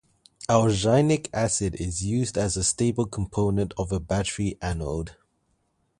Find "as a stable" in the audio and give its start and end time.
2.35-3.05